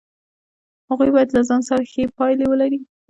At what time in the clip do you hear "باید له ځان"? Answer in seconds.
1.15-1.61